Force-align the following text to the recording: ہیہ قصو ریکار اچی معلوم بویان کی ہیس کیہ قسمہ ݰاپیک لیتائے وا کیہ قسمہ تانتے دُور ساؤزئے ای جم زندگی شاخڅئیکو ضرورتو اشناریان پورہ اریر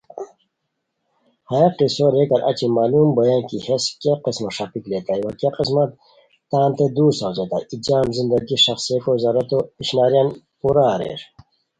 ہیہ 1.49 1.67
قصو 1.77 2.05
ریکار 2.15 2.41
اچی 2.49 2.67
معلوم 2.75 3.07
بویان 3.15 3.41
کی 3.49 3.57
ہیس 3.65 3.83
کیہ 4.01 4.21
قسمہ 4.23 4.49
ݰاپیک 4.55 4.85
لیتائے 4.91 5.21
وا 5.25 5.31
کیہ 5.39 5.51
قسمہ 5.57 5.83
تانتے 6.49 6.85
دُور 6.95 7.11
ساؤزئے 7.19 7.45
ای 7.71 7.75
جم 7.85 8.05
زندگی 8.17 8.55
شاخڅئیکو 8.63 9.11
ضرورتو 9.23 9.57
اشناریان 9.81 10.27
پورہ 10.59 10.85
اریر 10.93 11.21